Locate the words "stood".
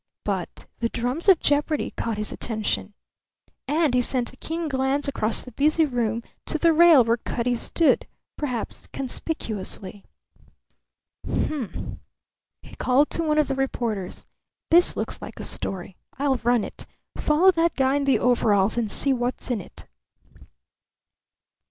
7.53-8.07